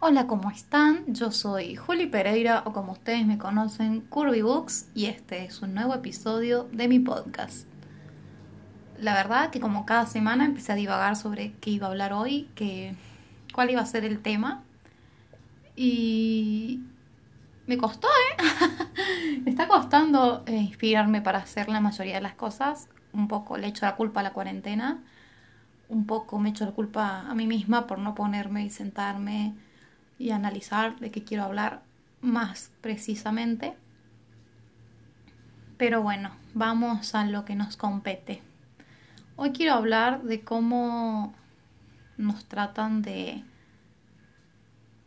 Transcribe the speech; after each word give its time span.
Hola, 0.00 0.28
¿cómo 0.28 0.48
están? 0.52 1.12
Yo 1.12 1.32
soy 1.32 1.74
Juli 1.74 2.06
Pereira 2.06 2.62
o 2.66 2.72
como 2.72 2.92
ustedes 2.92 3.26
me 3.26 3.36
conocen, 3.36 4.02
Curvy 4.02 4.42
Books 4.42 4.88
y 4.94 5.06
este 5.06 5.44
es 5.44 5.60
un 5.60 5.74
nuevo 5.74 5.92
episodio 5.92 6.68
de 6.70 6.86
mi 6.86 7.00
podcast. 7.00 7.66
La 8.96 9.12
verdad 9.14 9.50
que 9.50 9.58
como 9.58 9.86
cada 9.86 10.06
semana 10.06 10.44
empecé 10.44 10.70
a 10.70 10.76
divagar 10.76 11.16
sobre 11.16 11.54
qué 11.54 11.70
iba 11.70 11.88
a 11.88 11.90
hablar 11.90 12.12
hoy, 12.12 12.48
que, 12.54 12.94
cuál 13.52 13.70
iba 13.70 13.80
a 13.80 13.86
ser 13.86 14.04
el 14.04 14.22
tema 14.22 14.62
y 15.74 16.80
me 17.66 17.76
costó, 17.76 18.06
¿eh? 18.06 19.40
me 19.44 19.50
está 19.50 19.66
costando 19.66 20.44
eh, 20.46 20.58
inspirarme 20.58 21.22
para 21.22 21.38
hacer 21.38 21.68
la 21.68 21.80
mayoría 21.80 22.14
de 22.14 22.20
las 22.20 22.34
cosas. 22.34 22.88
Un 23.12 23.26
poco 23.26 23.58
le 23.58 23.66
echo 23.66 23.84
la 23.84 23.96
culpa 23.96 24.20
a 24.20 24.22
la 24.22 24.32
cuarentena, 24.32 25.02
un 25.88 26.06
poco 26.06 26.38
me 26.38 26.50
echo 26.50 26.64
la 26.64 26.70
culpa 26.70 27.22
a 27.28 27.34
mí 27.34 27.48
misma 27.48 27.88
por 27.88 27.98
no 27.98 28.14
ponerme 28.14 28.64
y 28.64 28.70
sentarme 28.70 29.56
y 30.18 30.30
analizar 30.30 30.98
de 30.98 31.10
qué 31.10 31.22
quiero 31.22 31.44
hablar 31.44 31.82
más 32.20 32.70
precisamente. 32.80 33.74
Pero 35.76 36.02
bueno, 36.02 36.32
vamos 36.54 37.14
a 37.14 37.24
lo 37.24 37.44
que 37.44 37.54
nos 37.54 37.76
compete. 37.76 38.42
Hoy 39.36 39.52
quiero 39.52 39.74
hablar 39.74 40.22
de 40.24 40.40
cómo 40.40 41.32
nos 42.16 42.44
tratan 42.46 43.02
de 43.02 43.44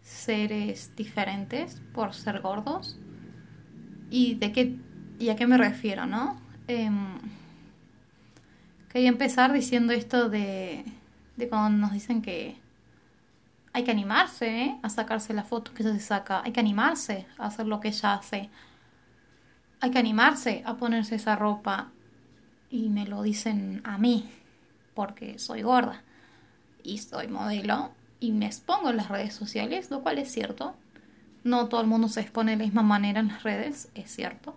seres 0.01 0.95
diferentes 0.95 1.81
por 1.93 2.13
ser 2.13 2.39
gordos 2.39 2.97
y 4.09 4.35
de 4.35 4.51
qué 4.51 4.77
y 5.19 5.29
a 5.29 5.35
qué 5.35 5.45
me 5.45 5.57
refiero, 5.57 6.07
¿no? 6.07 6.41
Eh, 6.67 6.89
quería 8.89 9.09
empezar 9.09 9.53
diciendo 9.53 9.93
esto 9.93 10.29
de, 10.29 10.83
de 11.37 11.47
cuando 11.47 11.77
nos 11.77 11.91
dicen 11.91 12.21
que 12.23 12.55
hay 13.73 13.83
que 13.83 13.91
animarse 13.91 14.63
¿eh? 14.63 14.79
a 14.83 14.89
sacarse 14.89 15.33
la 15.33 15.43
foto 15.43 15.73
que 15.73 15.83
ella 15.83 15.93
se 15.93 15.99
saca, 15.99 16.41
hay 16.43 16.51
que 16.51 16.59
animarse 16.59 17.25
a 17.37 17.45
hacer 17.45 17.67
lo 17.67 17.79
que 17.79 17.89
ella 17.89 18.13
hace, 18.13 18.49
hay 19.79 19.91
que 19.91 19.99
animarse 19.99 20.61
a 20.65 20.75
ponerse 20.75 21.15
esa 21.15 21.35
ropa 21.35 21.91
y 22.69 22.89
me 22.89 23.05
lo 23.05 23.21
dicen 23.21 23.81
a 23.83 23.97
mí 23.97 24.29
porque 24.93 25.39
soy 25.39 25.61
gorda 25.61 26.03
y 26.83 26.99
soy 26.99 27.27
modelo 27.27 27.91
y 28.19 28.31
me 28.31 28.45
expongo 28.45 28.89
en 28.89 28.97
las 28.97 29.09
redes 29.09 29.33
sociales, 29.33 29.89
lo 29.89 30.01
cual 30.01 30.19
es 30.19 30.31
cierto. 30.31 30.75
No 31.43 31.67
todo 31.67 31.81
el 31.81 31.87
mundo 31.87 32.07
se 32.07 32.21
expone 32.21 32.51
de 32.51 32.57
la 32.57 32.63
misma 32.65 32.83
manera 32.83 33.19
en 33.19 33.29
las 33.29 33.41
redes, 33.41 33.89
es 33.95 34.11
cierto. 34.11 34.55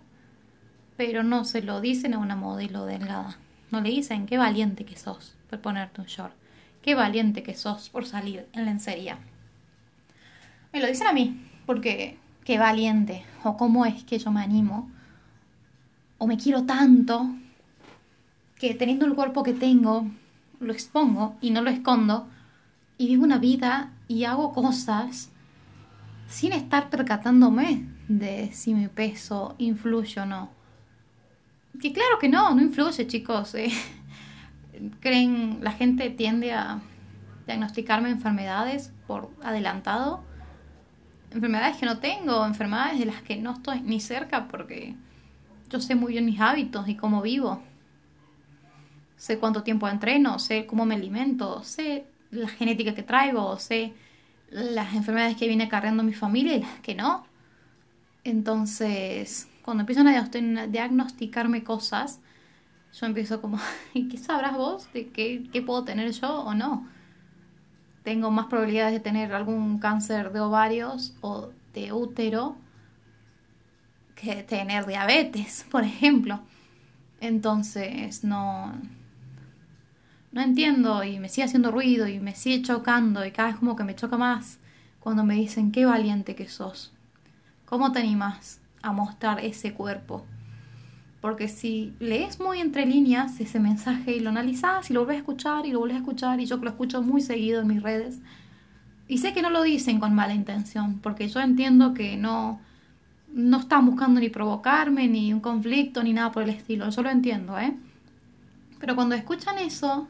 Pero 0.97 1.23
no 1.23 1.45
se 1.45 1.63
lo 1.63 1.81
dicen 1.81 2.13
a 2.13 2.19
una 2.19 2.35
modelo 2.35 2.85
delgada. 2.85 3.37
No 3.71 3.81
le 3.81 3.89
dicen 3.89 4.27
qué 4.27 4.37
valiente 4.37 4.85
que 4.85 4.95
sos 4.95 5.35
por 5.49 5.59
ponerte 5.61 6.01
un 6.01 6.07
short. 6.07 6.35
Qué 6.85 6.93
valiente 6.93 7.41
que 7.41 7.55
sos 7.55 7.89
por 7.89 8.05
salir 8.05 8.47
en 8.53 8.65
lencería. 8.65 9.17
Me 10.71 10.79
lo 10.79 10.85
dicen 10.85 11.07
a 11.07 11.13
mí, 11.13 11.35
porque 11.65 12.19
qué 12.43 12.59
valiente, 12.59 13.25
o 13.43 13.57
cómo 13.57 13.87
es 13.87 14.03
que 14.03 14.19
yo 14.19 14.29
me 14.29 14.43
animo, 14.43 14.91
o 16.19 16.27
me 16.27 16.37
quiero 16.37 16.65
tanto, 16.65 17.27
que 18.59 18.75
teniendo 18.75 19.07
el 19.07 19.15
cuerpo 19.15 19.41
que 19.41 19.53
tengo, 19.53 20.07
lo 20.59 20.71
expongo 20.71 21.35
y 21.41 21.49
no 21.49 21.63
lo 21.63 21.71
escondo, 21.71 22.27
y 22.99 23.07
vivo 23.07 23.23
una 23.23 23.39
vida 23.39 23.91
y 24.07 24.25
hago 24.25 24.53
cosas 24.53 25.31
sin 26.27 26.53
estar 26.53 26.91
percatándome 26.91 27.87
de 28.07 28.51
si 28.53 28.75
mi 28.75 28.89
peso 28.89 29.55
influye 29.57 30.21
o 30.21 30.27
no. 30.27 30.51
Que 31.81 31.91
claro 31.91 32.19
que 32.19 32.29
no, 32.29 32.53
no 32.53 32.61
influye, 32.61 33.07
chicos. 33.07 33.55
Eh 33.55 33.71
creen, 34.99 35.59
la 35.61 35.71
gente 35.71 36.09
tiende 36.09 36.53
a 36.53 36.81
diagnosticarme 37.45 38.09
enfermedades 38.09 38.91
por 39.07 39.31
adelantado. 39.43 40.23
Enfermedades 41.31 41.77
que 41.77 41.85
no 41.85 41.99
tengo, 41.99 42.45
enfermedades 42.45 42.99
de 42.99 43.05
las 43.05 43.21
que 43.21 43.37
no 43.37 43.53
estoy 43.53 43.81
ni 43.81 43.99
cerca 43.99 44.47
porque 44.47 44.95
yo 45.69 45.79
sé 45.79 45.95
muy 45.95 46.13
bien 46.13 46.25
mis 46.25 46.39
hábitos 46.39 46.87
y 46.87 46.95
cómo 46.95 47.21
vivo. 47.21 47.61
Sé 49.17 49.39
cuánto 49.39 49.63
tiempo 49.63 49.87
entreno, 49.87 50.39
sé 50.39 50.65
cómo 50.65 50.85
me 50.85 50.95
alimento, 50.95 51.63
sé 51.63 52.05
la 52.31 52.47
genética 52.47 52.93
que 52.93 53.03
traigo, 53.03 53.57
sé 53.59 53.93
las 54.49 54.93
enfermedades 54.93 55.35
que 55.35 55.47
viene 55.47 55.67
cargando 55.67 56.03
mi 56.03 56.13
familia 56.13 56.55
y 56.55 56.61
las 56.61 56.79
que 56.81 56.95
no. 56.95 57.25
Entonces, 58.23 59.49
cuando 59.61 59.81
empiezan 59.81 60.07
a 60.07 60.67
diagnosticarme 60.67 61.63
cosas, 61.63 62.19
yo 62.99 63.05
empiezo 63.05 63.41
como, 63.41 63.59
¿y 63.93 64.07
qué 64.07 64.17
sabrás 64.17 64.55
vos 64.55 64.91
de 64.93 65.09
qué, 65.09 65.43
qué 65.51 65.61
puedo 65.61 65.83
tener 65.83 66.11
yo 66.11 66.41
o 66.41 66.53
no? 66.53 66.87
Tengo 68.03 68.31
más 68.31 68.47
probabilidades 68.47 68.93
de 68.93 68.99
tener 68.99 69.33
algún 69.33 69.79
cáncer 69.79 70.31
de 70.31 70.39
ovarios 70.39 71.15
o 71.21 71.49
de 71.73 71.91
útero 71.91 72.55
que 74.15 74.43
tener 74.43 74.85
diabetes, 74.85 75.65
por 75.71 75.83
ejemplo. 75.83 76.39
Entonces, 77.19 78.23
no, 78.23 78.73
no 80.31 80.41
entiendo 80.41 81.03
y 81.03 81.19
me 81.19 81.29
sigue 81.29 81.45
haciendo 81.45 81.71
ruido 81.71 82.07
y 82.07 82.19
me 82.19 82.35
sigue 82.35 82.61
chocando 82.61 83.25
y 83.25 83.31
cada 83.31 83.49
vez 83.49 83.57
como 83.57 83.75
que 83.75 83.83
me 83.83 83.95
choca 83.95 84.17
más 84.17 84.59
cuando 84.99 85.23
me 85.23 85.35
dicen 85.35 85.71
qué 85.71 85.85
valiente 85.85 86.35
que 86.35 86.47
sos. 86.47 86.93
¿Cómo 87.65 87.91
te 87.91 87.99
animas 87.99 88.59
a 88.81 88.91
mostrar 88.91 89.43
ese 89.43 89.73
cuerpo? 89.73 90.25
Porque 91.25 91.47
si 91.47 91.91
lees 91.99 92.39
muy 92.39 92.59
entre 92.59 92.85
líneas 92.85 93.39
ese 93.39 93.59
mensaje 93.59 94.15
y 94.15 94.19
lo 94.19 94.29
analizas 94.29 94.91
y 94.91 94.93
lo 94.93 94.99
vuelves 94.99 95.15
a 95.15 95.19
escuchar 95.21 95.65
y 95.65 95.71
lo 95.71 95.79
vuelves 95.79 95.95
a 95.97 96.01
escuchar, 96.01 96.39
y 96.39 96.45
yo 96.45 96.57
lo 96.57 96.69
escucho 96.69 97.01
muy 97.01 97.19
seguido 97.19 97.61
en 97.61 97.67
mis 97.67 97.81
redes, 97.81 98.19
y 99.07 99.17
sé 99.17 99.33
que 99.33 99.41
no 99.41 99.49
lo 99.49 99.63
dicen 99.63 99.99
con 99.99 100.13
mala 100.13 100.35
intención, 100.35 100.99
porque 100.99 101.27
yo 101.27 101.39
entiendo 101.39 101.95
que 101.95 102.15
no, 102.15 102.61
no 103.33 103.57
están 103.57 103.87
buscando 103.87 104.19
ni 104.19 104.29
provocarme, 104.29 105.07
ni 105.07 105.33
un 105.33 105.39
conflicto, 105.39 106.03
ni 106.03 106.13
nada 106.13 106.31
por 106.31 106.43
el 106.43 106.51
estilo. 106.51 106.87
Yo 106.91 107.01
lo 107.01 107.09
entiendo, 107.09 107.57
¿eh? 107.57 107.75
Pero 108.79 108.93
cuando 108.95 109.15
escuchan 109.15 109.57
eso, 109.57 110.07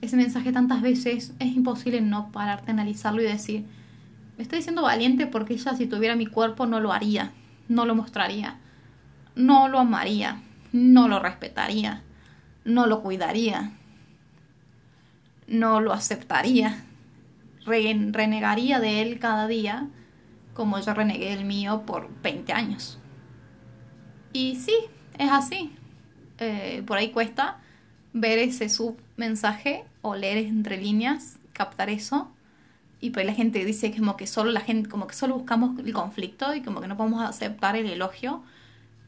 ese 0.00 0.14
mensaje 0.14 0.52
tantas 0.52 0.80
veces, 0.80 1.34
es 1.40 1.56
imposible 1.56 2.00
no 2.02 2.30
pararte 2.30 2.70
a 2.70 2.74
analizarlo 2.74 3.20
y 3.20 3.24
decir, 3.24 3.64
me 4.36 4.44
estoy 4.44 4.58
diciendo 4.58 4.82
valiente 4.82 5.26
porque 5.26 5.54
ella 5.54 5.74
si 5.74 5.86
tuviera 5.86 6.14
mi 6.14 6.26
cuerpo 6.26 6.66
no 6.66 6.78
lo 6.78 6.92
haría, 6.92 7.32
no 7.66 7.84
lo 7.84 7.96
mostraría 7.96 8.60
no 9.36 9.68
lo 9.68 9.78
amaría, 9.78 10.40
no 10.72 11.06
lo 11.06 11.20
respetaría, 11.20 12.02
no 12.64 12.86
lo 12.86 13.02
cuidaría, 13.02 13.70
no 15.46 15.80
lo 15.80 15.92
aceptaría, 15.92 16.84
renegaría 17.64 18.80
de 18.80 19.02
él 19.02 19.18
cada 19.20 19.46
día 19.46 19.88
como 20.54 20.80
yo 20.80 20.94
renegué 20.94 21.34
el 21.34 21.44
mío 21.44 21.82
por 21.86 22.08
20 22.22 22.52
años. 22.52 22.98
Y 24.32 24.56
sí, 24.56 24.74
es 25.18 25.30
así. 25.30 25.70
Eh, 26.38 26.82
por 26.86 26.96
ahí 26.96 27.10
cuesta 27.10 27.58
ver 28.14 28.38
ese 28.38 28.70
submensaje 28.70 29.84
o 30.00 30.14
leer 30.14 30.38
entre 30.38 30.78
líneas, 30.78 31.38
captar 31.52 31.90
eso. 31.90 32.30
Y 33.00 33.10
pues 33.10 33.26
la 33.26 33.34
gente 33.34 33.64
dice 33.66 33.94
como 33.94 34.16
que 34.16 34.26
solo 34.26 34.50
la 34.50 34.60
gente, 34.60 34.88
como 34.88 35.06
que 35.06 35.14
solo 35.14 35.34
buscamos 35.34 35.78
el 35.78 35.92
conflicto 35.92 36.54
y 36.54 36.62
como 36.62 36.80
que 36.80 36.88
no 36.88 36.96
podemos 36.96 37.22
aceptar 37.22 37.76
el 37.76 37.86
elogio 37.90 38.42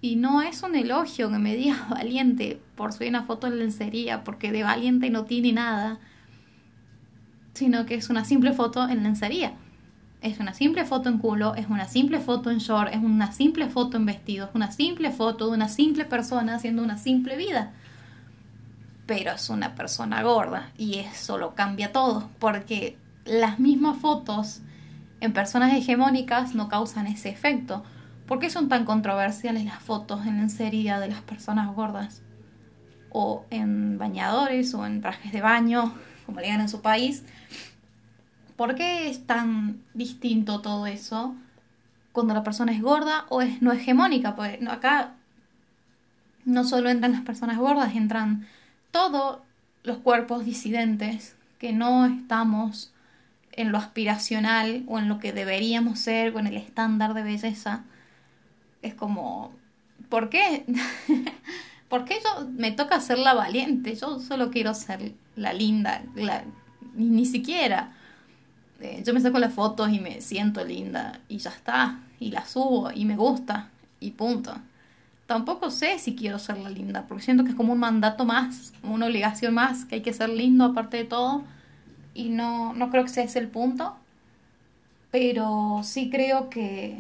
y 0.00 0.16
no 0.16 0.42
es 0.42 0.62
un 0.62 0.76
elogio 0.76 1.30
que 1.30 1.38
me 1.38 1.56
digas 1.56 1.88
valiente 1.90 2.60
por 2.76 2.92
subir 2.92 3.10
una 3.10 3.24
foto 3.24 3.46
en 3.46 3.58
lencería, 3.58 4.24
porque 4.24 4.52
de 4.52 4.62
valiente 4.62 5.10
no 5.10 5.24
tiene 5.24 5.52
nada, 5.52 5.98
sino 7.54 7.86
que 7.86 7.96
es 7.96 8.08
una 8.08 8.24
simple 8.24 8.52
foto 8.52 8.88
en 8.88 9.02
lencería. 9.02 9.54
Es 10.20 10.40
una 10.40 10.52
simple 10.52 10.84
foto 10.84 11.08
en 11.08 11.18
culo, 11.18 11.54
es 11.54 11.68
una 11.68 11.86
simple 11.86 12.18
foto 12.18 12.50
en 12.50 12.58
short, 12.58 12.92
es 12.92 13.00
una 13.00 13.30
simple 13.32 13.68
foto 13.68 13.96
en 13.96 14.06
vestido, 14.06 14.46
es 14.46 14.54
una 14.54 14.72
simple 14.72 15.12
foto 15.12 15.46
de 15.46 15.52
una 15.52 15.68
simple 15.68 16.04
persona 16.04 16.56
haciendo 16.56 16.82
una 16.82 16.98
simple 16.98 17.36
vida. 17.36 17.72
Pero 19.06 19.32
es 19.32 19.48
una 19.48 19.74
persona 19.76 20.22
gorda 20.22 20.70
y 20.76 20.98
eso 20.98 21.38
lo 21.38 21.54
cambia 21.54 21.92
todo, 21.92 22.28
porque 22.40 22.96
las 23.24 23.60
mismas 23.60 23.98
fotos 23.98 24.60
en 25.20 25.32
personas 25.32 25.72
hegemónicas 25.72 26.54
no 26.54 26.68
causan 26.68 27.06
ese 27.06 27.28
efecto 27.28 27.84
¿Por 28.28 28.40
qué 28.40 28.50
son 28.50 28.68
tan 28.68 28.84
controversiales 28.84 29.64
las 29.64 29.82
fotos 29.82 30.26
en 30.26 30.36
lencería 30.36 31.00
de 31.00 31.08
las 31.08 31.22
personas 31.22 31.74
gordas? 31.74 32.20
O 33.08 33.46
en 33.48 33.96
bañadores 33.96 34.74
o 34.74 34.84
en 34.84 35.00
trajes 35.00 35.32
de 35.32 35.40
baño, 35.40 35.94
como 36.26 36.38
le 36.38 36.44
digan 36.44 36.60
en 36.60 36.68
su 36.68 36.82
país. 36.82 37.24
¿Por 38.54 38.74
qué 38.74 39.08
es 39.08 39.26
tan 39.26 39.82
distinto 39.94 40.60
todo 40.60 40.86
eso 40.86 41.34
cuando 42.12 42.34
la 42.34 42.44
persona 42.44 42.72
es 42.72 42.82
gorda 42.82 43.24
o 43.30 43.40
es 43.40 43.62
no 43.62 43.72
hegemónica? 43.72 44.36
Pues 44.36 44.58
acá 44.68 45.14
no 46.44 46.64
solo 46.64 46.90
entran 46.90 47.12
las 47.12 47.22
personas 47.22 47.56
gordas, 47.56 47.96
entran 47.96 48.46
todos 48.90 49.38
los 49.84 49.96
cuerpos 49.98 50.44
disidentes 50.44 51.34
que 51.58 51.72
no 51.72 52.04
estamos 52.04 52.92
en 53.52 53.72
lo 53.72 53.78
aspiracional 53.78 54.84
o 54.86 54.98
en 54.98 55.08
lo 55.08 55.18
que 55.18 55.32
deberíamos 55.32 55.98
ser 55.98 56.34
con 56.34 56.46
el 56.46 56.58
estándar 56.58 57.14
de 57.14 57.22
belleza 57.22 57.84
es 58.82 58.94
como, 58.94 59.52
¿por 60.08 60.28
qué? 60.30 60.64
¿Por 61.88 62.04
qué 62.04 62.18
yo 62.22 62.46
me 62.50 62.70
toca 62.72 63.00
ser 63.00 63.18
la 63.18 63.34
valiente? 63.34 63.94
Yo 63.94 64.20
solo 64.20 64.50
quiero 64.50 64.74
ser 64.74 65.14
la 65.36 65.52
linda, 65.52 66.02
la, 66.14 66.44
ni, 66.94 67.24
siquiera. 67.24 67.92
Eh, 68.80 69.02
yo 69.04 69.14
me 69.14 69.20
saco 69.20 69.38
las 69.38 69.54
fotos 69.54 69.90
y 69.90 69.98
me 69.98 70.20
siento 70.20 70.64
linda 70.64 71.20
y 71.28 71.38
ya 71.38 71.50
está. 71.50 72.00
Y 72.20 72.30
las 72.30 72.50
subo 72.50 72.90
y 72.92 73.04
me 73.06 73.16
gusta 73.16 73.70
y 74.00 74.10
punto. 74.10 74.54
Tampoco 75.26 75.70
sé 75.70 75.98
si 75.98 76.14
quiero 76.14 76.38
ser 76.38 76.58
la 76.58 76.70
linda, 76.70 77.06
porque 77.06 77.24
siento 77.24 77.44
que 77.44 77.50
es 77.50 77.56
como 77.56 77.72
un 77.74 77.78
mandato 77.78 78.24
más, 78.24 78.72
una 78.82 79.06
obligación 79.06 79.54
más, 79.54 79.84
que 79.84 79.96
hay 79.96 80.00
que 80.00 80.12
ser 80.12 80.30
lindo 80.30 80.64
aparte 80.64 80.98
de 80.98 81.04
todo. 81.04 81.42
Y 82.14 82.30
no, 82.30 82.74
no 82.74 82.90
creo 82.90 83.04
que 83.04 83.10
sea 83.10 83.24
ese 83.24 83.38
el 83.38 83.48
punto. 83.48 83.96
Pero 85.10 85.80
sí 85.84 86.10
creo 86.10 86.50
que, 86.50 86.98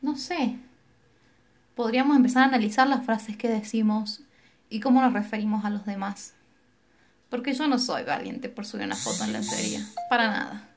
no 0.00 0.16
sé, 0.16 0.58
podríamos 1.74 2.16
empezar 2.16 2.42
a 2.42 2.46
analizar 2.46 2.86
las 2.88 3.04
frases 3.04 3.36
que 3.36 3.48
decimos 3.48 4.22
y 4.68 4.80
cómo 4.80 5.00
nos 5.00 5.12
referimos 5.12 5.64
a 5.64 5.70
los 5.70 5.84
demás. 5.84 6.34
Porque 7.30 7.54
yo 7.54 7.66
no 7.66 7.78
soy 7.78 8.04
valiente 8.04 8.48
por 8.48 8.66
subir 8.66 8.86
una 8.86 8.96
foto 8.96 9.24
en 9.24 9.32
la 9.32 9.42
serie, 9.42 9.80
para 10.10 10.28
nada. 10.28 10.68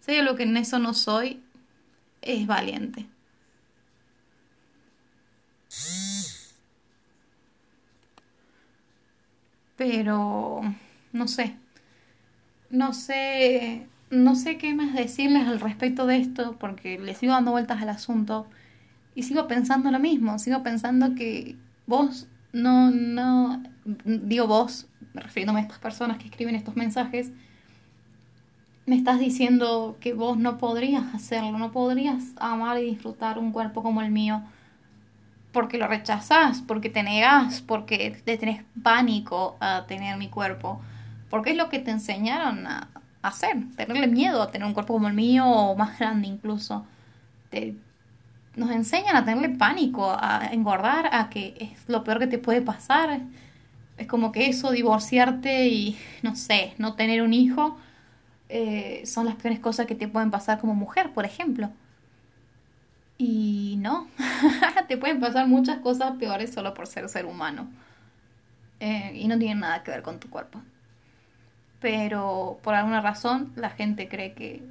Si 0.00 0.20
lo 0.22 0.34
que 0.34 0.44
en 0.44 0.56
eso 0.56 0.78
no 0.78 0.94
soy, 0.94 1.42
es 2.22 2.46
valiente. 2.46 3.06
Pero, 9.76 10.60
no 11.12 11.28
sé, 11.28 11.56
no 12.70 12.92
sé, 12.92 13.86
no 14.10 14.36
sé 14.36 14.58
qué 14.58 14.74
más 14.74 14.94
decirles 14.94 15.48
al 15.48 15.60
respecto 15.60 16.06
de 16.06 16.18
esto, 16.18 16.56
porque 16.58 16.98
le 16.98 17.14
sigo 17.14 17.32
dando 17.32 17.52
vueltas 17.52 17.80
al 17.80 17.88
asunto 17.88 18.46
y 19.14 19.22
sigo 19.22 19.46
pensando 19.48 19.90
lo 19.90 19.98
mismo, 19.98 20.38
sigo 20.38 20.62
pensando 20.62 21.14
que 21.14 21.56
vos 21.86 22.26
no, 22.52 22.90
no, 22.90 23.62
digo 24.04 24.46
vos, 24.46 24.86
refiriéndome 25.14 25.60
a 25.60 25.62
estas 25.62 25.78
personas 25.78 26.18
que 26.18 26.26
escriben 26.26 26.54
estos 26.54 26.76
mensajes, 26.76 27.30
me 28.86 28.96
estás 28.96 29.20
diciendo 29.20 29.96
que 30.00 30.14
vos 30.14 30.36
no 30.36 30.58
podrías 30.58 31.14
hacerlo, 31.14 31.58
no 31.58 31.70
podrías 31.70 32.32
amar 32.36 32.78
y 32.78 32.86
disfrutar 32.86 33.38
un 33.38 33.52
cuerpo 33.52 33.82
como 33.82 34.02
el 34.02 34.10
mío, 34.10 34.42
porque 35.52 35.78
lo 35.78 35.86
rechazás, 35.86 36.62
porque 36.62 36.90
te 36.90 37.02
negás, 37.02 37.60
porque 37.60 38.20
te 38.24 38.36
tenés 38.36 38.62
pánico 38.82 39.56
a 39.60 39.86
tener 39.86 40.16
mi 40.16 40.28
cuerpo, 40.28 40.80
porque 41.28 41.50
es 41.50 41.56
lo 41.56 41.68
que 41.68 41.78
te 41.78 41.90
enseñaron 41.90 42.66
a 42.66 42.88
hacer, 43.22 43.56
tenerle 43.76 44.06
miedo 44.06 44.42
a 44.42 44.50
tener 44.50 44.66
un 44.66 44.74
cuerpo 44.74 44.94
como 44.94 45.08
el 45.08 45.14
mío 45.14 45.46
o 45.46 45.76
más 45.76 45.98
grande 45.98 46.28
incluso. 46.28 46.84
Te, 47.50 47.76
nos 48.60 48.70
enseñan 48.70 49.16
a 49.16 49.24
tenerle 49.24 49.48
pánico, 49.56 50.12
a 50.20 50.50
engordar, 50.52 51.08
a 51.12 51.30
que 51.30 51.54
es 51.58 51.88
lo 51.88 52.04
peor 52.04 52.18
que 52.18 52.26
te 52.26 52.38
puede 52.38 52.60
pasar. 52.60 53.20
Es 53.96 54.06
como 54.06 54.32
que 54.32 54.48
eso, 54.48 54.70
divorciarte 54.70 55.68
y, 55.68 55.98
no 56.22 56.36
sé, 56.36 56.74
no 56.76 56.94
tener 56.94 57.22
un 57.22 57.32
hijo, 57.32 57.78
eh, 58.50 59.02
son 59.06 59.24
las 59.24 59.36
peores 59.36 59.60
cosas 59.60 59.86
que 59.86 59.94
te 59.94 60.08
pueden 60.08 60.30
pasar 60.30 60.60
como 60.60 60.74
mujer, 60.74 61.12
por 61.12 61.24
ejemplo. 61.24 61.70
Y 63.16 63.76
no, 63.80 64.08
te 64.88 64.98
pueden 64.98 65.20
pasar 65.20 65.48
muchas 65.48 65.78
cosas 65.78 66.12
peores 66.18 66.52
solo 66.52 66.74
por 66.74 66.86
ser 66.86 67.08
ser 67.08 67.24
humano. 67.24 67.66
Eh, 68.78 69.12
y 69.14 69.26
no 69.26 69.38
tienen 69.38 69.60
nada 69.60 69.82
que 69.82 69.90
ver 69.90 70.02
con 70.02 70.20
tu 70.20 70.28
cuerpo. 70.28 70.60
Pero 71.80 72.58
por 72.62 72.74
alguna 72.74 73.00
razón 73.00 73.52
la 73.56 73.70
gente 73.70 74.06
cree 74.08 74.34
que 74.34 74.62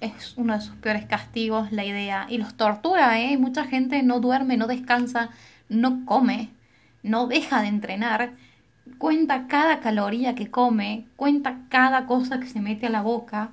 es 0.00 0.36
uno 0.36 0.54
de 0.54 0.60
sus 0.60 0.76
peores 0.76 1.06
castigos 1.06 1.72
la 1.72 1.84
idea. 1.84 2.26
Y 2.28 2.38
los 2.38 2.54
tortura, 2.54 3.20
¿eh? 3.20 3.36
Mucha 3.36 3.64
gente 3.64 4.02
no 4.02 4.20
duerme, 4.20 4.56
no 4.56 4.66
descansa, 4.66 5.30
no 5.68 6.04
come, 6.04 6.50
no 7.02 7.26
deja 7.26 7.62
de 7.62 7.68
entrenar, 7.68 8.32
cuenta 8.98 9.46
cada 9.48 9.80
caloría 9.80 10.34
que 10.34 10.50
come, 10.50 11.06
cuenta 11.16 11.60
cada 11.68 12.06
cosa 12.06 12.40
que 12.40 12.46
se 12.46 12.60
mete 12.60 12.86
a 12.86 12.90
la 12.90 13.02
boca, 13.02 13.50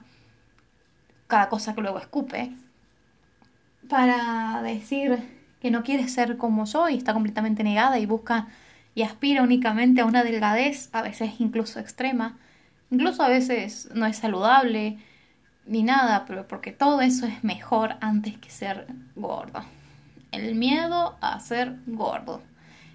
cada 1.28 1.50
cosa 1.50 1.74
que 1.76 1.82
luego 1.82 2.00
escupe, 2.00 2.52
para 3.90 4.62
decir 4.64 5.20
que 5.62 5.72
no 5.72 5.84
quiere 5.84 6.08
ser 6.08 6.38
como 6.38 6.66
yo 6.66 6.90
y 6.90 6.96
está 6.96 7.14
completamente 7.14 7.64
negada 7.64 8.00
y 8.00 8.06
busca 8.06 8.48
y 8.94 9.02
aspira 9.02 9.44
únicamente 9.44 10.02
a 10.02 10.06
una 10.06 10.24
delgadez, 10.24 10.90
a 10.94 11.02
veces 11.02 11.34
incluso 11.40 11.80
extrema, 11.80 12.38
incluso 12.90 13.24
a 13.24 13.28
veces 13.28 13.90
no 13.94 14.06
es 14.06 14.18
saludable, 14.18 14.98
ni 15.66 15.84
nada, 15.84 16.26
pero 16.28 16.48
porque 16.48 16.72
todo 16.72 17.02
eso 17.02 17.26
es 17.26 17.44
mejor 17.44 17.96
antes 18.02 18.38
que 18.38 18.50
ser 18.50 18.88
gordo. 19.16 19.64
El 20.32 20.56
miedo 20.56 21.16
a 21.22 21.40
ser 21.40 21.76
gordo. 21.88 22.42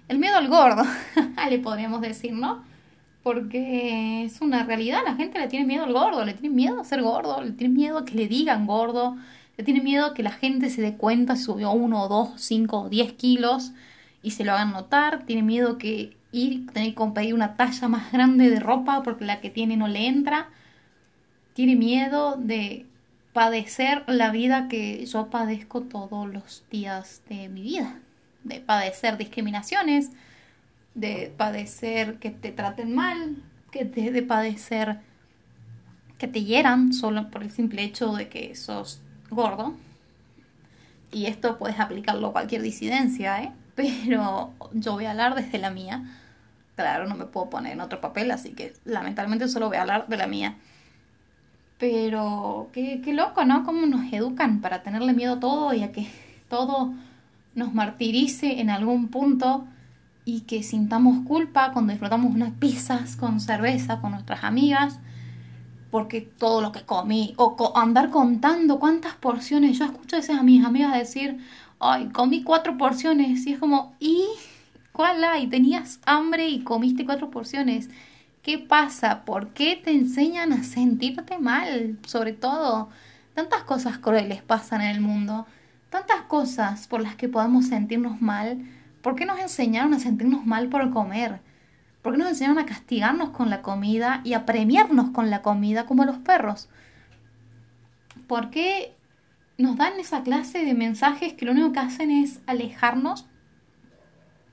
El 0.07 0.19
miedo 0.19 0.37
al 0.37 0.47
gordo, 0.47 0.83
le 1.49 1.59
podríamos 1.59 2.01
decir, 2.01 2.33
¿no? 2.33 2.63
Porque 3.23 4.23
es 4.25 4.41
una 4.41 4.63
realidad, 4.63 5.01
la 5.05 5.15
gente 5.15 5.39
le 5.39 5.47
tiene 5.47 5.65
miedo 5.65 5.83
al 5.83 5.93
gordo, 5.93 6.25
le 6.25 6.33
tiene 6.33 6.55
miedo 6.55 6.81
a 6.81 6.85
ser 6.85 7.01
gordo, 7.01 7.41
le 7.41 7.51
tiene 7.51 7.73
miedo 7.73 7.99
a 7.99 8.05
que 8.05 8.15
le 8.15 8.27
digan 8.27 8.65
gordo, 8.65 9.17
le 9.57 9.63
tiene 9.63 9.81
miedo 9.81 10.07
a 10.07 10.13
que 10.13 10.23
la 10.23 10.31
gente 10.31 10.69
se 10.69 10.81
dé 10.81 10.97
cuenta 10.97 11.35
si 11.35 11.43
subió 11.43 11.71
uno, 11.71 12.07
dos, 12.07 12.31
cinco 12.37 12.81
o 12.81 12.89
diez 12.89 13.13
kilos 13.13 13.71
y 14.23 14.31
se 14.31 14.43
lo 14.43 14.53
hagan 14.53 14.71
notar, 14.71 15.23
tiene 15.25 15.43
miedo 15.43 15.77
que 15.77 16.15
ir, 16.31 16.71
tener 16.71 16.95
que 16.95 17.05
pedir 17.13 17.33
una 17.33 17.55
talla 17.55 17.87
más 17.87 18.11
grande 18.11 18.49
de 18.49 18.59
ropa 18.59 19.03
porque 19.03 19.25
la 19.25 19.39
que 19.39 19.49
tiene 19.49 19.77
no 19.77 19.87
le 19.87 20.07
entra 20.07 20.49
tiene 21.53 21.75
miedo 21.75 22.35
de 22.37 22.85
padecer 23.33 24.03
la 24.07 24.31
vida 24.31 24.67
que 24.67 25.05
yo 25.05 25.29
padezco 25.29 25.81
todos 25.81 26.31
los 26.31 26.63
días 26.69 27.21
de 27.29 27.49
mi 27.49 27.61
vida, 27.61 27.99
de 28.43 28.59
padecer 28.59 29.17
discriminaciones, 29.17 30.11
de 30.93 31.33
padecer 31.37 32.19
que 32.19 32.31
te 32.31 32.51
traten 32.51 32.93
mal, 32.93 33.37
que 33.71 33.85
te, 33.85 34.11
de 34.11 34.21
padecer 34.21 34.99
que 36.17 36.27
te 36.27 36.43
hieran 36.43 36.93
solo 36.93 37.31
por 37.31 37.41
el 37.41 37.51
simple 37.51 37.83
hecho 37.83 38.13
de 38.13 38.29
que 38.29 38.55
sos 38.55 39.01
gordo. 39.29 39.73
Y 41.11 41.25
esto 41.25 41.57
puedes 41.57 41.79
aplicarlo 41.79 42.27
a 42.27 42.31
cualquier 42.31 42.61
disidencia, 42.61 43.41
¿eh? 43.43 43.51
Pero 43.75 44.53
yo 44.73 44.93
voy 44.93 45.05
a 45.05 45.11
hablar 45.11 45.35
desde 45.35 45.57
la 45.57 45.71
mía. 45.71 46.03
Claro, 46.75 47.07
no 47.07 47.15
me 47.15 47.25
puedo 47.25 47.49
poner 47.49 47.73
en 47.73 47.81
otro 47.81 48.01
papel, 48.01 48.31
así 48.31 48.51
que 48.51 48.73
lamentablemente 48.85 49.47
solo 49.47 49.67
voy 49.67 49.77
a 49.77 49.81
hablar 49.81 50.07
de 50.07 50.17
la 50.17 50.27
mía. 50.27 50.57
Pero 51.81 52.69
qué, 52.73 53.01
qué 53.03 53.11
loco, 53.11 53.43
¿no? 53.43 53.63
Cómo 53.65 53.87
nos 53.87 54.13
educan 54.13 54.61
para 54.61 54.83
tenerle 54.83 55.13
miedo 55.13 55.33
a 55.33 55.39
todo 55.39 55.73
y 55.73 55.81
a 55.81 55.91
que 55.91 56.07
todo 56.47 56.93
nos 57.55 57.73
martirice 57.73 58.61
en 58.61 58.69
algún 58.69 59.07
punto 59.07 59.65
y 60.23 60.41
que 60.41 60.61
sintamos 60.61 61.25
culpa 61.25 61.71
cuando 61.73 61.91
disfrutamos 61.91 62.35
unas 62.35 62.51
pizzas 62.51 63.15
con 63.15 63.39
cerveza 63.39 63.99
con 63.99 64.11
nuestras 64.11 64.43
amigas 64.43 64.99
porque 65.89 66.21
todo 66.21 66.61
lo 66.61 66.71
que 66.71 66.83
comí 66.83 67.33
o 67.37 67.73
andar 67.75 68.11
contando 68.11 68.79
cuántas 68.79 69.15
porciones 69.15 69.79
yo 69.79 69.85
escucho 69.85 70.15
a 70.15 70.19
veces 70.19 70.37
a 70.37 70.43
mis 70.43 70.63
amigas 70.63 70.93
decir 70.93 71.39
ay 71.79 72.09
comí 72.09 72.43
cuatro 72.43 72.77
porciones 72.77 73.47
y 73.47 73.53
es 73.53 73.59
como 73.59 73.95
y 73.99 74.27
cuál 74.91 75.23
hay 75.23 75.47
tenías 75.47 75.99
hambre 76.05 76.47
y 76.47 76.59
comiste 76.59 77.03
cuatro 77.03 77.31
porciones 77.31 77.89
¿Qué 78.41 78.57
pasa? 78.57 79.23
¿Por 79.23 79.49
qué 79.49 79.75
te 79.75 79.91
enseñan 79.91 80.51
a 80.51 80.63
sentirte 80.63 81.37
mal? 81.37 81.99
Sobre 82.07 82.33
todo, 82.33 82.89
tantas 83.35 83.63
cosas 83.63 83.99
crueles 83.99 84.41
pasan 84.41 84.81
en 84.81 84.89
el 84.89 84.99
mundo, 85.01 85.45
tantas 85.91 86.23
cosas 86.23 86.87
por 86.87 87.01
las 87.01 87.15
que 87.15 87.29
podemos 87.29 87.67
sentirnos 87.67 88.19
mal. 88.19 88.65
¿Por 89.03 89.15
qué 89.15 89.27
nos 89.27 89.39
enseñaron 89.39 89.93
a 89.93 89.99
sentirnos 89.99 90.43
mal 90.43 90.69
por 90.69 90.89
comer? 90.89 91.39
¿Por 92.01 92.13
qué 92.13 92.17
nos 92.17 92.29
enseñaron 92.29 92.57
a 92.57 92.65
castigarnos 92.65 93.29
con 93.29 93.51
la 93.51 93.61
comida 93.61 94.21
y 94.23 94.33
a 94.33 94.47
premiarnos 94.47 95.11
con 95.11 95.29
la 95.29 95.43
comida 95.43 95.85
como 95.85 96.03
los 96.03 96.17
perros? 96.17 96.67
¿Por 98.25 98.49
qué 98.49 98.95
nos 99.59 99.77
dan 99.77 99.99
esa 99.99 100.23
clase 100.23 100.65
de 100.65 100.73
mensajes 100.73 101.33
que 101.33 101.45
lo 101.45 101.51
único 101.51 101.73
que 101.73 101.79
hacen 101.79 102.09
es 102.09 102.39
alejarnos 102.47 103.27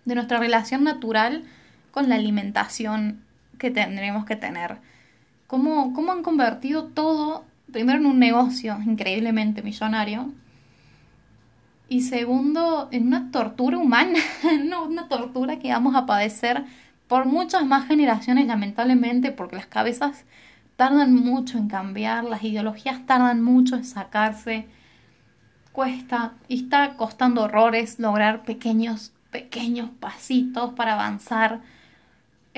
de 0.04 0.14
nuestra 0.14 0.38
relación 0.38 0.84
natural 0.84 1.44
con 1.90 2.10
la 2.10 2.16
alimentación 2.16 3.26
que 3.58 3.70
tendremos 3.70 4.24
que 4.24 4.36
tener. 4.36 4.78
¿Cómo, 5.46 5.92
cómo 5.94 6.12
han 6.12 6.22
convertido 6.22 6.84
todo, 6.84 7.44
primero 7.72 7.98
en 7.98 8.06
un 8.06 8.18
negocio 8.18 8.78
increíblemente 8.84 9.62
millonario, 9.62 10.32
y 11.88 12.02
segundo, 12.02 12.88
en 12.92 13.06
una 13.06 13.30
tortura 13.30 13.78
humana, 13.78 14.18
no, 14.64 14.84
una 14.84 15.08
tortura 15.08 15.58
que 15.58 15.72
vamos 15.72 15.94
a 15.94 16.04
padecer 16.04 16.64
por 17.06 17.24
muchas 17.24 17.64
más 17.64 17.88
generaciones, 17.88 18.46
lamentablemente, 18.46 19.32
porque 19.32 19.56
las 19.56 19.66
cabezas 19.66 20.26
tardan 20.76 21.14
mucho 21.14 21.56
en 21.56 21.68
cambiar, 21.68 22.24
las 22.24 22.44
ideologías 22.44 23.06
tardan 23.06 23.42
mucho 23.42 23.76
en 23.76 23.84
sacarse, 23.84 24.66
cuesta 25.72 26.34
y 26.46 26.64
está 26.64 26.94
costando 26.96 27.42
horrores 27.42 27.98
lograr 27.98 28.42
pequeños, 28.42 29.12
pequeños 29.30 29.88
pasitos 29.98 30.74
para 30.74 30.92
avanzar 30.92 31.60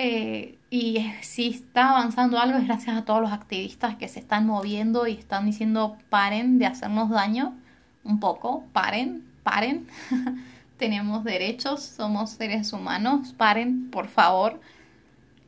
eh, 0.03 0.59
y 0.71 1.13
si 1.21 1.51
está 1.51 1.91
avanzando 1.91 2.39
algo 2.39 2.57
es 2.57 2.65
gracias 2.65 2.97
a 2.97 3.05
todos 3.05 3.21
los 3.21 3.33
activistas 3.33 3.97
que 3.97 4.09
se 4.09 4.19
están 4.19 4.47
moviendo 4.47 5.07
y 5.07 5.13
están 5.13 5.45
diciendo 5.45 5.99
paren 6.09 6.59
de 6.59 6.65
hacernos 6.65 7.11
daño 7.11 7.55
un 8.03 8.19
poco, 8.19 8.65
paren, 8.73 9.29
paren. 9.43 9.87
Tenemos 10.79 11.23
derechos, 11.23 11.83
somos 11.83 12.31
seres 12.31 12.73
humanos, 12.73 13.35
paren, 13.37 13.91
por 13.91 14.09
favor. 14.09 14.63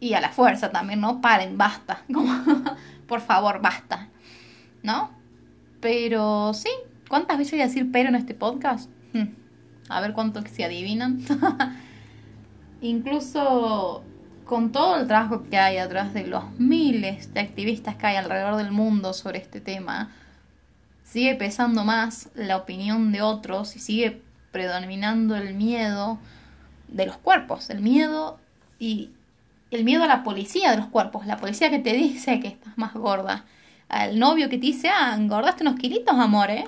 Y 0.00 0.12
a 0.12 0.20
la 0.20 0.28
fuerza 0.28 0.70
también, 0.70 1.00
¿no? 1.00 1.22
Paren, 1.22 1.56
basta. 1.56 2.02
por 3.08 3.22
favor, 3.22 3.62
basta. 3.62 4.08
¿No? 4.82 5.12
Pero 5.80 6.52
sí, 6.52 6.68
¿cuántas 7.08 7.38
veces 7.38 7.52
voy 7.52 7.60
a 7.62 7.68
decir 7.68 7.90
pero 7.90 8.10
en 8.10 8.16
este 8.16 8.34
podcast? 8.34 8.90
Hmm, 9.14 9.28
a 9.88 10.02
ver 10.02 10.12
cuánto 10.12 10.42
se 10.42 10.62
adivinan. 10.62 11.20
Incluso 12.82 14.04
con 14.44 14.72
todo 14.72 14.96
el 14.96 15.06
trabajo 15.06 15.44
que 15.48 15.58
hay 15.58 15.78
atrás 15.78 16.14
de 16.14 16.26
los 16.26 16.44
miles 16.58 17.32
de 17.34 17.40
activistas 17.40 17.96
que 17.96 18.06
hay 18.06 18.16
alrededor 18.16 18.56
del 18.56 18.72
mundo 18.72 19.12
sobre 19.12 19.38
este 19.38 19.60
tema, 19.60 20.10
sigue 21.04 21.34
pesando 21.34 21.84
más 21.84 22.30
la 22.34 22.56
opinión 22.56 23.12
de 23.12 23.22
otros 23.22 23.76
y 23.76 23.78
sigue 23.78 24.22
predominando 24.50 25.36
el 25.36 25.54
miedo 25.54 26.18
de 26.88 27.06
los 27.06 27.16
cuerpos, 27.16 27.70
el 27.70 27.80
miedo 27.80 28.38
y 28.78 29.10
el 29.70 29.84
miedo 29.84 30.04
a 30.04 30.06
la 30.06 30.22
policía 30.22 30.70
de 30.70 30.76
los 30.76 30.86
cuerpos, 30.86 31.26
la 31.26 31.38
policía 31.38 31.70
que 31.70 31.78
te 31.78 31.94
dice 31.94 32.40
que 32.40 32.48
estás 32.48 32.76
más 32.76 32.92
gorda, 32.94 33.44
al 33.88 34.18
novio 34.18 34.48
que 34.48 34.58
te 34.58 34.66
dice, 34.66 34.88
ah, 34.88 35.14
engordaste 35.16 35.64
unos 35.64 35.78
kilitos, 35.78 36.18
amor, 36.18 36.50
¿eh? 36.50 36.64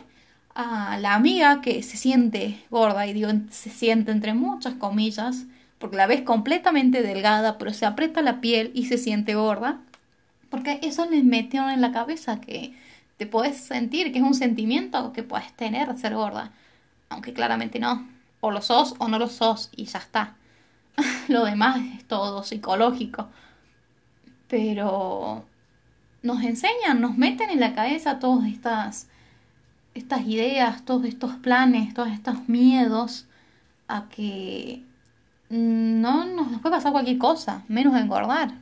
A 0.54 0.98
la 0.98 1.14
amiga 1.14 1.60
que 1.60 1.82
se 1.82 1.96
siente 1.96 2.64
gorda, 2.70 3.06
y 3.06 3.12
digo, 3.12 3.30
se 3.50 3.70
siente 3.70 4.12
entre 4.12 4.34
muchas 4.34 4.74
comillas, 4.74 5.44
porque 5.78 5.96
la 5.96 6.06
ves 6.06 6.22
completamente 6.22 7.02
delgada, 7.02 7.58
pero 7.58 7.72
se 7.72 7.86
aprieta 7.86 8.22
la 8.22 8.40
piel 8.40 8.70
y 8.74 8.86
se 8.86 8.98
siente 8.98 9.34
gorda, 9.34 9.80
porque 10.50 10.78
eso 10.82 11.06
les 11.10 11.24
metieron 11.24 11.70
en 11.70 11.80
la 11.80 11.92
cabeza 11.92 12.40
que 12.40 12.74
te 13.16 13.26
puedes 13.26 13.56
sentir, 13.58 14.12
que 14.12 14.18
es 14.18 14.24
un 14.24 14.34
sentimiento 14.34 15.12
que 15.12 15.22
puedes 15.22 15.52
tener 15.54 15.96
ser 15.96 16.14
gorda, 16.14 16.52
aunque 17.08 17.32
claramente 17.32 17.78
no, 17.78 18.06
o 18.40 18.50
lo 18.50 18.62
sos 18.62 18.94
o 18.98 19.08
no 19.08 19.18
lo 19.18 19.28
sos 19.28 19.70
y 19.76 19.84
ya 19.84 19.98
está. 19.98 20.36
lo 21.28 21.44
demás 21.44 21.80
es 21.96 22.04
todo 22.04 22.42
psicológico. 22.42 23.28
Pero 24.48 25.44
nos 26.22 26.42
enseñan, 26.42 27.00
nos 27.00 27.16
meten 27.16 27.50
en 27.50 27.60
la 27.60 27.74
cabeza 27.74 28.18
todas 28.18 28.48
estas, 28.48 29.08
estas 29.94 30.22
ideas, 30.22 30.84
todos 30.84 31.04
estos 31.04 31.34
planes, 31.36 31.94
todos 31.94 32.10
estos 32.10 32.48
miedos 32.48 33.26
a 33.88 34.08
que 34.08 34.82
no 35.48 36.24
nos 36.24 36.60
puede 36.60 36.76
pasar 36.76 36.92
cualquier 36.92 37.18
cosa, 37.18 37.62
menos 37.68 37.96
engordar. 37.96 38.52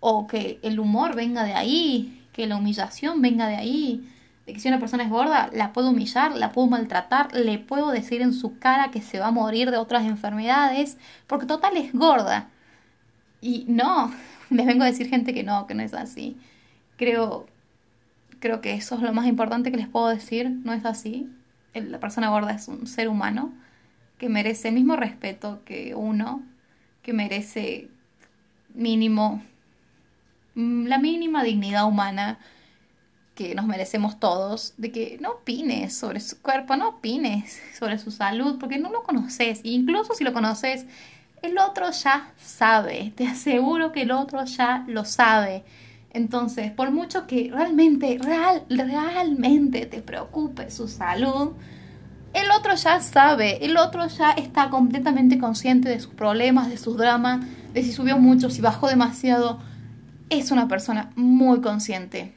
O 0.00 0.26
que 0.26 0.58
el 0.62 0.78
humor 0.78 1.14
venga 1.14 1.44
de 1.44 1.54
ahí, 1.54 2.22
que 2.32 2.46
la 2.46 2.56
humillación 2.56 3.22
venga 3.22 3.48
de 3.48 3.56
ahí, 3.56 4.08
de 4.46 4.52
que 4.52 4.60
si 4.60 4.68
una 4.68 4.78
persona 4.78 5.04
es 5.04 5.10
gorda, 5.10 5.50
la 5.52 5.72
puedo 5.72 5.90
humillar, 5.90 6.36
la 6.36 6.52
puedo 6.52 6.68
maltratar, 6.68 7.34
le 7.34 7.58
puedo 7.58 7.90
decir 7.90 8.22
en 8.22 8.32
su 8.32 8.58
cara 8.58 8.90
que 8.90 9.02
se 9.02 9.18
va 9.18 9.28
a 9.28 9.32
morir 9.32 9.70
de 9.70 9.78
otras 9.78 10.04
enfermedades, 10.04 10.98
porque 11.26 11.46
total 11.46 11.76
es 11.76 11.92
gorda. 11.92 12.48
Y 13.40 13.64
no, 13.68 14.12
les 14.50 14.66
vengo 14.66 14.84
a 14.84 14.86
decir 14.86 15.08
gente 15.08 15.34
que 15.34 15.42
no, 15.42 15.66
que 15.66 15.74
no 15.74 15.82
es 15.82 15.94
así. 15.94 16.36
Creo, 16.96 17.46
creo 18.38 18.60
que 18.60 18.74
eso 18.74 18.94
es 18.94 19.02
lo 19.02 19.12
más 19.12 19.26
importante 19.26 19.70
que 19.70 19.76
les 19.76 19.88
puedo 19.88 20.08
decir, 20.08 20.50
no 20.50 20.72
es 20.72 20.84
así. 20.84 21.28
La 21.74 22.00
persona 22.00 22.30
gorda 22.30 22.52
es 22.52 22.68
un 22.68 22.86
ser 22.86 23.08
humano 23.08 23.52
que 24.18 24.28
merece 24.28 24.68
el 24.68 24.74
mismo 24.74 24.96
respeto 24.96 25.60
que 25.64 25.94
uno, 25.94 26.42
que 27.02 27.12
merece 27.12 27.88
mínimo, 28.74 29.42
mm, 30.54 30.86
la 30.86 30.98
mínima 30.98 31.42
dignidad 31.42 31.86
humana 31.86 32.38
que 33.34 33.54
nos 33.54 33.66
merecemos 33.66 34.18
todos, 34.18 34.74
de 34.78 34.90
que 34.90 35.18
no 35.20 35.32
opines 35.32 35.96
sobre 35.96 36.20
su 36.20 36.40
cuerpo, 36.40 36.74
no 36.76 36.88
opines 36.88 37.60
sobre 37.78 37.98
su 37.98 38.10
salud, 38.10 38.56
porque 38.58 38.78
no 38.78 38.90
lo 38.90 39.02
conoces. 39.02 39.60
E 39.62 39.68
incluso 39.68 40.14
si 40.14 40.24
lo 40.24 40.32
conoces, 40.32 40.86
el 41.42 41.58
otro 41.58 41.90
ya 41.90 42.32
sabe, 42.38 43.12
te 43.14 43.26
aseguro 43.26 43.92
que 43.92 44.02
el 44.02 44.10
otro 44.10 44.44
ya 44.44 44.84
lo 44.88 45.04
sabe. 45.04 45.64
Entonces, 46.10 46.72
por 46.72 46.90
mucho 46.90 47.26
que 47.26 47.50
realmente, 47.52 48.18
real, 48.18 48.64
realmente 48.70 49.84
te 49.84 50.00
preocupe 50.00 50.70
su 50.70 50.88
salud, 50.88 51.52
el 52.36 52.50
otro 52.50 52.74
ya 52.74 53.00
sabe, 53.00 53.64
el 53.64 53.78
otro 53.78 54.06
ya 54.08 54.32
está 54.32 54.68
completamente 54.68 55.38
consciente 55.38 55.88
de 55.88 56.00
sus 56.00 56.12
problemas, 56.12 56.68
de 56.68 56.76
sus 56.76 56.98
dramas, 56.98 57.46
de 57.72 57.82
si 57.82 57.92
subió 57.92 58.18
mucho, 58.18 58.50
si 58.50 58.60
bajó 58.60 58.88
demasiado. 58.88 59.58
Es 60.28 60.50
una 60.50 60.68
persona 60.68 61.10
muy 61.16 61.62
consciente. 61.62 62.34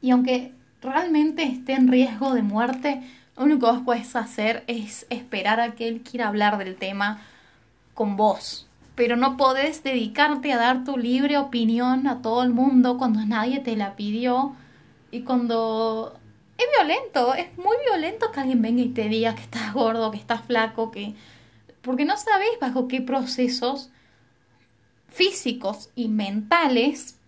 Y 0.00 0.10
aunque 0.10 0.52
realmente 0.82 1.44
esté 1.44 1.74
en 1.74 1.86
riesgo 1.86 2.34
de 2.34 2.42
muerte, 2.42 3.00
lo 3.36 3.44
único 3.44 3.60
que 3.60 3.72
vos 3.72 3.82
puedes 3.84 4.16
hacer 4.16 4.64
es 4.66 5.06
esperar 5.08 5.60
a 5.60 5.72
que 5.76 5.86
él 5.86 6.00
quiera 6.00 6.26
hablar 6.26 6.58
del 6.58 6.74
tema 6.74 7.20
con 7.94 8.16
vos. 8.16 8.66
Pero 8.96 9.16
no 9.16 9.36
podés 9.36 9.84
dedicarte 9.84 10.52
a 10.52 10.58
dar 10.58 10.82
tu 10.82 10.96
libre 10.96 11.38
opinión 11.38 12.08
a 12.08 12.22
todo 12.22 12.42
el 12.42 12.50
mundo 12.50 12.98
cuando 12.98 13.24
nadie 13.24 13.60
te 13.60 13.76
la 13.76 13.94
pidió 13.94 14.56
y 15.12 15.20
cuando 15.20 16.18
es 16.62 16.86
violento, 16.86 17.34
es 17.34 17.56
muy 17.58 17.76
violento 17.88 18.30
que 18.32 18.40
alguien 18.40 18.62
venga 18.62 18.82
y 18.82 18.88
te 18.88 19.08
diga 19.08 19.34
que 19.34 19.42
estás 19.42 19.72
gordo, 19.72 20.10
que 20.10 20.18
estás 20.18 20.42
flaco, 20.42 20.90
que 20.90 21.14
porque 21.82 22.04
no 22.04 22.16
sabes 22.16 22.48
bajo 22.60 22.88
qué 22.88 23.00
procesos 23.00 23.90
físicos 25.08 25.90
y 25.94 26.08
mentales 26.08 27.18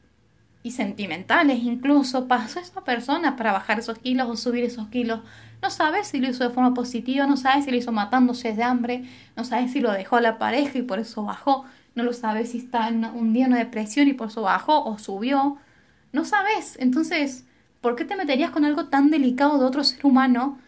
y 0.63 0.71
sentimentales 0.71 1.63
incluso 1.63 2.27
pasó 2.27 2.59
esa 2.59 2.83
persona 2.83 3.37
para 3.37 3.53
bajar 3.53 3.79
esos 3.79 3.99
kilos 3.99 4.29
o 4.29 4.37
subir 4.37 4.65
esos 4.65 4.89
kilos. 4.89 5.21
No 5.61 5.71
sabes 5.71 6.09
si 6.09 6.21
lo 6.21 6.29
hizo 6.29 6.43
de 6.43 6.55
forma 6.55 6.73
positiva, 6.73 7.27
no 7.27 7.37
sabes 7.37 7.67
si 7.67 7.71
lo 7.71 7.77
hizo 7.77 7.93
matándose 7.93 8.55
de 8.55 8.63
hambre, 8.63 9.05
no 9.37 9.45
sabes 9.45 9.73
si 9.73 9.81
lo 9.81 9.93
dejó 9.93 10.21
la 10.21 10.39
pareja 10.39 10.79
y 10.79 10.83
por 10.83 10.99
eso 10.99 11.23
bajó, 11.25 11.65
no 11.95 12.03
lo 12.03 12.13
sabes 12.15 12.53
si 12.53 12.59
está 12.59 12.89
en 12.89 13.05
un 13.05 13.33
día 13.35 13.45
en 13.45 13.53
depresión 13.53 14.09
y 14.09 14.15
por 14.15 14.29
eso 14.29 14.43
bajó 14.43 14.85
o 14.85 14.99
subió. 14.99 15.59
No 16.13 16.25
sabes. 16.25 16.77
Entonces, 16.81 17.45
¿por 17.85 17.95
qué 17.95 18.05
te 18.05 18.17
meterías 18.17 18.51
con 18.51 18.65
algo 18.65 18.87
tan 18.87 19.11
delicado 19.11 19.61
de 19.61 19.67
otro 19.67 19.85
ser 19.85 20.05
humano 20.07 20.59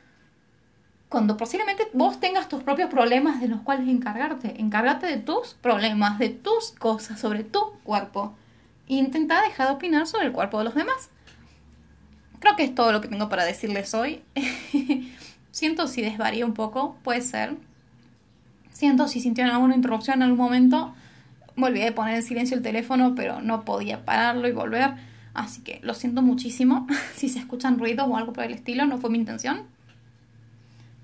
cuando 1.08 1.36
posiblemente 1.36 1.88
vos 1.94 2.20
tengas 2.20 2.48
tus 2.48 2.62
propios 2.62 2.90
problemas 2.90 3.40
de 3.40 3.48
los 3.48 3.62
cuales 3.62 3.88
encargarte? 3.88 4.60
Encárgate 4.60 5.06
de 5.06 5.16
tus 5.16 5.54
problemas, 5.54 6.18
de 6.18 6.28
tus 6.28 6.72
cosas, 6.72 7.18
sobre 7.18 7.42
tu 7.42 7.60
cuerpo 7.84 8.36
intenta 8.88 9.42
dejar 9.42 9.68
de 9.68 9.74
opinar 9.74 10.06
sobre 10.06 10.26
el 10.26 10.32
cuerpo 10.32 10.58
de 10.58 10.64
los 10.64 10.74
demás. 10.74 11.10
Creo 12.38 12.54
que 12.54 12.64
es 12.64 12.74
todo 12.74 12.92
lo 12.92 13.00
que 13.00 13.08
tengo 13.08 13.28
para 13.28 13.44
decirles 13.44 13.94
hoy. 13.94 14.22
Siento 15.50 15.88
si 15.88 16.02
desvaría 16.02 16.44
un 16.44 16.54
poco, 16.54 16.96
puede 17.02 17.22
ser. 17.22 17.56
Siento 18.70 19.08
si 19.08 19.20
sintieron 19.20 19.54
alguna 19.54 19.74
interrupción 19.74 20.16
en 20.16 20.24
algún 20.24 20.38
momento. 20.38 20.94
Me 21.56 21.66
olvidé 21.66 21.86
de 21.86 21.92
poner 21.92 22.16
en 22.16 22.22
silencio 22.22 22.56
el 22.56 22.62
teléfono, 22.62 23.14
pero 23.14 23.40
no 23.40 23.64
podía 23.64 24.04
pararlo 24.04 24.46
y 24.48 24.52
volver. 24.52 24.94
Así 25.36 25.60
que 25.60 25.80
lo 25.82 25.94
siento 25.94 26.22
muchísimo. 26.22 26.86
si 27.14 27.28
se 27.28 27.38
escuchan 27.38 27.78
ruidos 27.78 28.06
o 28.08 28.16
algo 28.16 28.32
por 28.32 28.44
el 28.44 28.54
estilo, 28.54 28.86
no 28.86 28.98
fue 28.98 29.10
mi 29.10 29.18
intención. 29.18 29.64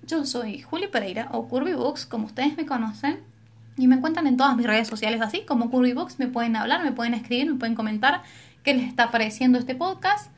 Yo 0.07 0.25
soy 0.25 0.63
Juli 0.63 0.89
Pereira 0.89 1.29
o 1.33 1.47
Curvy 1.49 1.75
Books, 1.75 2.07
como 2.07 2.27
ustedes 2.27 2.57
me 2.57 2.67
conocen. 2.67 3.21
Y 3.77 3.87
me 3.87 3.97
encuentran 3.97 4.27
en 4.27 4.37
todas 4.37 4.57
mis 4.57 4.67
redes 4.67 4.89
sociales 4.89 5.21
así, 5.21 5.45
como 5.47 5.71
Currybox, 5.71 6.19
me 6.19 6.27
pueden 6.27 6.57
hablar, 6.57 6.85
me 6.85 6.93
pueden 6.93 7.15
escribir, 7.15 7.51
me 7.51 7.59
pueden 7.59 7.75
comentar 7.75 8.23
qué 8.63 8.75
les 8.75 8.87
está 8.87 9.11
pareciendo 9.11 9.59
este 9.59 9.75
podcast. 9.75 10.31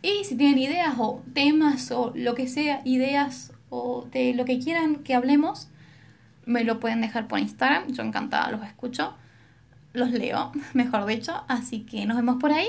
Y 0.00 0.24
si 0.24 0.36
tienen 0.36 0.58
ideas 0.58 0.94
o 0.98 1.22
temas 1.34 1.90
o 1.90 2.12
lo 2.14 2.34
que 2.34 2.48
sea, 2.48 2.80
ideas 2.84 3.52
o 3.68 4.06
de 4.10 4.32
lo 4.32 4.44
que 4.44 4.58
quieran 4.58 4.96
que 4.96 5.14
hablemos, 5.14 5.68
me 6.46 6.64
lo 6.64 6.80
pueden 6.80 7.00
dejar 7.02 7.28
por 7.28 7.40
Instagram. 7.40 7.92
Yo 7.92 8.02
encantada 8.02 8.50
los 8.50 8.64
escucho, 8.64 9.14
los 9.92 10.10
leo, 10.10 10.52
mejor 10.72 11.04
dicho. 11.04 11.44
Así 11.48 11.80
que 11.80 12.06
nos 12.06 12.16
vemos 12.16 12.36
por 12.36 12.52
ahí. 12.52 12.68